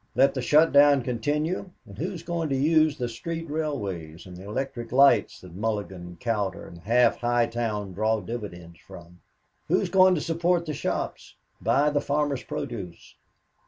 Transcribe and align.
Let 0.15 0.33
the 0.33 0.41
shut 0.41 0.71
down 0.71 1.03
continue, 1.03 1.69
and 1.85 1.95
who 1.95 2.11
is 2.11 2.23
going 2.23 2.49
to 2.49 2.55
use 2.55 2.97
the 2.97 3.07
street 3.07 3.47
railways 3.47 4.25
and 4.25 4.35
the 4.35 4.45
electric 4.47 4.91
lights 4.91 5.39
that 5.41 5.53
Mulligan 5.53 6.01
and 6.01 6.19
Cowder 6.19 6.65
and 6.65 6.79
half 6.79 7.17
High 7.17 7.45
Town 7.45 7.93
draw 7.93 8.19
dividends 8.19 8.79
from? 8.79 9.21
Who 9.67 9.79
is 9.79 9.89
going 9.89 10.15
to 10.15 10.21
support 10.21 10.65
the 10.65 10.73
shops, 10.73 11.35
buy 11.61 11.91
the 11.91 12.01
farmers' 12.01 12.41
produce? 12.41 13.13